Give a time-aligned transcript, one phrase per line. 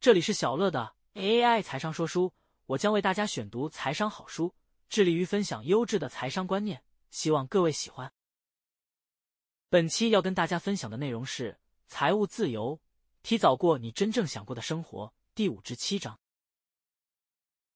[0.00, 2.32] 这里是小乐的 AI 财商说书，
[2.66, 4.54] 我将为大家选读财商好书，
[4.88, 8.12] 致力于分享优质的财商观念，希望各位喜欢。
[9.68, 11.58] 本期要跟大家分享的内容是
[11.88, 12.80] 财务自由，
[13.24, 16.20] 提早过你真正想过的生活第五至七章。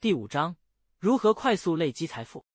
[0.00, 0.56] 第五章
[1.00, 2.46] 如何快速累积财富？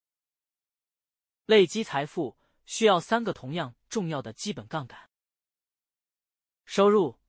[1.46, 5.10] 累积财富需要三个同样重要的基本杠杆：
[6.64, 7.20] 收入。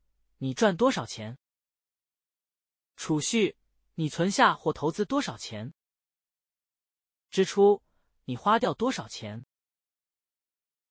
[0.41, 1.37] 你赚多少钱？
[2.99, 3.57] 储蓄，
[3.95, 5.73] 你存下或投资多少钱？
[7.31, 7.81] 支出，
[8.25, 9.47] 你花掉多少钱？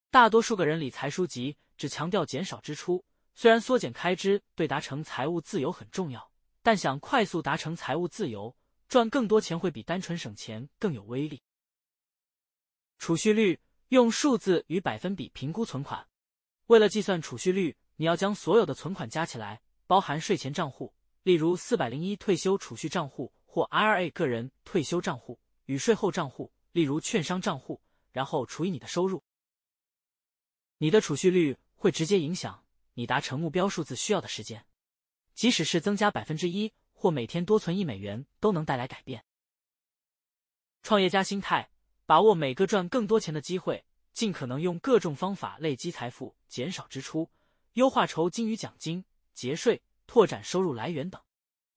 [0.09, 3.03] 大多数个人理财书籍只强调减少支出，
[3.35, 6.31] 虽然缩减开支对达成财务自由很重要，
[6.63, 8.55] 但想快速达成财务自由，
[8.87, 11.43] 赚更多钱会比单纯省钱更有威力。
[12.97, 16.07] 储蓄率，用数字与百分比评估存款，
[16.67, 17.75] 为了计算储蓄率。
[17.97, 20.93] 你要将所有的存款加起来，包含税前账户，
[21.27, 27.81] 例如四百零一退休储蓄账户或 IRA 个人退休账户与税后账户，例如券商账户，
[28.13, 29.21] 然后除以你的收入。
[30.77, 34.65] 你的储蓄率会直接影响你达成目标数字需要的时间，
[35.33, 39.25] 即使是增加百分之一或每天多存一美元，都能带来改变。
[40.81, 41.69] 创业家心态，
[42.05, 47.29] 把握每个赚更多钱的机会，尽可能用各种方法累积财富，减少支出。
[47.73, 49.03] 优化酬金与奖金、
[49.33, 51.21] 节税、拓展收入来源等，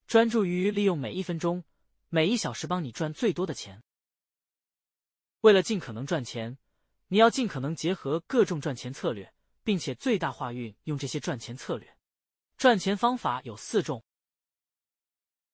[0.06, 1.64] 专注于利用每一分钟、
[2.09, 3.83] 每一小时帮你赚最多的钱。
[5.41, 6.56] 为了尽可能赚钱，
[7.08, 11.98] 你要尽可能结合各种赚钱策略，并且最大化运用这些赚钱策略。
[12.57, 14.02] 赚钱方法有四种：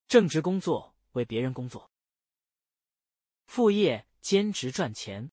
[0.06, 1.90] 正职工作为别人工作，
[3.46, 5.32] 副业兼职赚钱，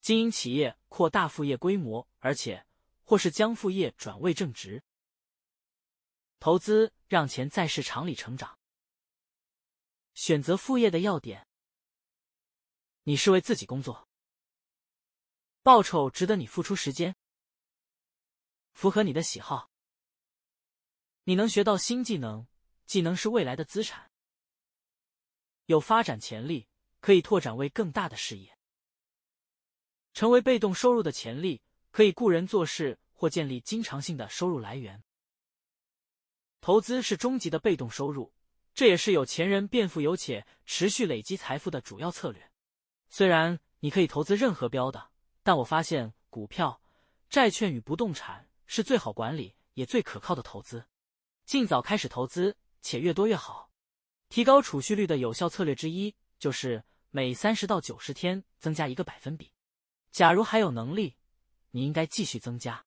[0.00, 2.64] 经营企业扩大副业规模，而且。
[3.10, 4.82] 或是将副业转为正职，
[6.40, 8.58] 投资让钱在市场里成长。
[10.14, 11.46] 选择副业的要点：
[13.02, 14.08] 你是为自己工作，
[15.62, 17.16] 报酬值得你付出时间，
[18.72, 19.70] 符合你的喜好，
[21.24, 22.46] 你能学到新技能，
[22.86, 24.10] 技能是未来的资产，
[25.66, 26.68] 有发展潜力，
[27.00, 28.58] 可以拓展为更大的事业，
[30.14, 31.62] 成为被动收入的潜力。
[31.90, 35.02] 可以雇人做事或建立经常性的收入来源。
[36.60, 38.32] 投资是终极的被动收入，
[38.74, 42.50] 这也是有钱人变富有且持续累积财富的主要策略。
[43.08, 45.10] 虽然你可以投资任何标的，
[45.42, 46.82] 但我发现股票、
[47.30, 50.84] 债券与不动产是最好管理也最可靠的投资。
[51.44, 53.70] 尽早开始投资，且越多越好。
[54.28, 59.52] 提高储蓄率的有效策略之一就是每三十到九十天增加一个百分比。
[60.10, 61.14] 假如还有能力。
[61.72, 62.86] 你应该继续增加。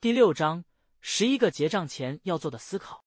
[0.00, 0.64] 第六章，
[1.08, 3.04] 十一个结账前要做的思考。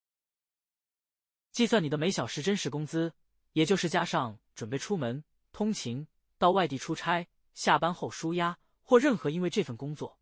[1.51, 3.13] 计算你的每小时真实工资，
[3.51, 5.21] 也就是加上准备出门、
[5.51, 6.07] 通勤、
[6.37, 10.17] 到外地出差、下班后舒压或任何因为这份工作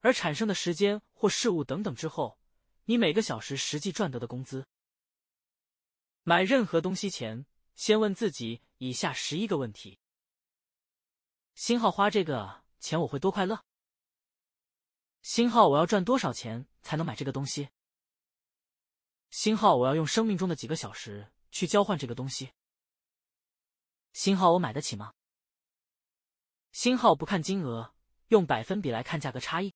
[0.00, 2.38] 而产生的时间或事物等等之后，
[2.84, 4.66] 你每个小时实际赚得的工资。
[6.22, 9.98] 买任何东西前，先问自己以下十一个问题：
[11.54, 12.66] 星号花这个。
[12.78, 13.64] 钱我会多快乐？
[15.28, 17.68] 星号我要赚多少钱才能买这个东西？
[19.30, 22.52] 星号我要用生命中的几个小时去交换这个东西？
[24.12, 25.14] 星号我买得起吗？
[26.70, 27.92] 星号不看金额，
[28.28, 29.74] 用百分比来看价格差异。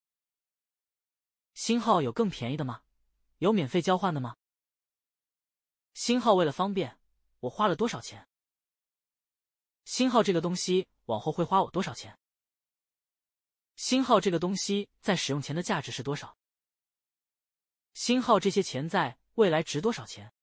[1.54, 2.82] 星号有更便宜的吗？
[3.38, 4.36] 有免费交换的吗？
[5.94, 7.00] 星号为了方便，
[7.40, 8.28] 我花了多少钱？
[9.84, 12.16] 星号这个东西往后会花我多少钱？
[13.80, 16.36] 星号这个东西在使用前的价值是多少？
[17.94, 20.34] 星号这些钱在未来值多少钱？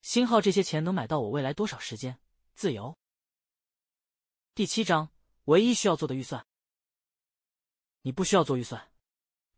[0.00, 2.18] 星号这些钱能买到我未来多少时间
[2.54, 2.96] 自由？
[4.54, 5.12] 第七章，
[5.44, 6.46] 唯一需要做的预算。
[8.00, 8.90] 你不需要做预算，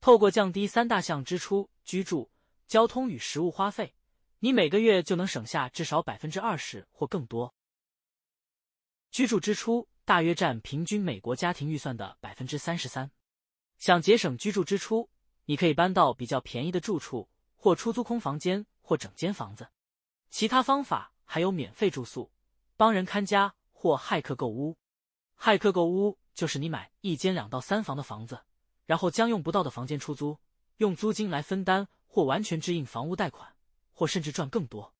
[0.01, 2.33] 透过降低三大项支出——居住、
[2.67, 3.95] 交通与食物花费，
[4.41, 7.55] 你每个月就能省下至少百分之二十或更多。
[9.13, 9.89] 居住支出。
[10.05, 13.11] 大约占平均美国家庭预算的百分之三十三。
[13.79, 15.09] 想节省居住支出，
[15.47, 19.69] 你可以搬到比较便宜的住处，或出租空房间或整间房子。
[20.31, 22.31] 其他方法还有免费住宿、
[22.77, 24.77] 帮人看家或骇客购屋。
[25.39, 28.41] 骇客购屋就是你买一间两到三房的房子，
[28.85, 30.39] 然后将用不到的房间出租，
[30.77, 33.55] 用租金来分担或完全支应房屋贷款，
[33.93, 34.93] 或甚至赚更多。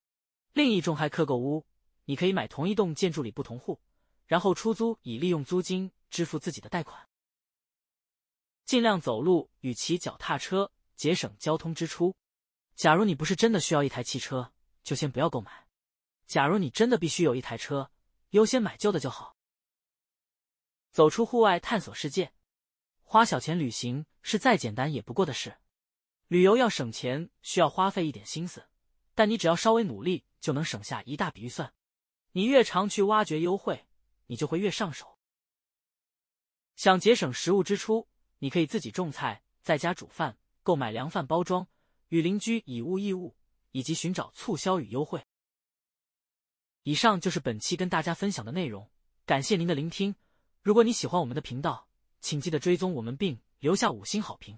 [0.53, 1.65] 另一种骇客购屋，
[2.05, 3.79] 你可以买同一栋建筑里不同户，
[4.25, 7.07] 然后出租以利用租金支付自己的贷款。
[8.65, 12.15] 尽量走路与骑脚踏车，节省交通支出。
[12.75, 14.51] 假如你不是真的需要一台汽车，
[14.83, 15.51] 就先不要购买；
[16.25, 17.91] 假如你真的必须有一台车，
[18.31, 19.35] 优先买旧的就好。
[20.91, 22.33] 走出户外，探索世界，
[23.03, 25.57] 花小钱旅行是再简单也不过的事。
[26.27, 28.67] 旅游要省钱，需要花费一点心思，
[29.13, 31.71] 但你只要稍微努力，就能省下一大笔预算。
[32.31, 33.85] 你越常去挖掘优惠，
[34.27, 35.17] 你就会越上手。
[36.75, 38.07] 想节省食物支出，
[38.39, 41.65] 你可以自己种菜，在家煮饭，购买凉饭包装，
[42.09, 43.33] 与邻居以物易物，
[43.71, 45.25] 以及寻找促销与优惠。
[46.83, 48.91] 以上就是本期跟大家分享的内容，
[49.25, 50.13] 感谢您的聆听。
[50.61, 51.87] 如果你喜欢我们的频道，
[52.19, 54.53] 请记得追踪我们并留下五星好评。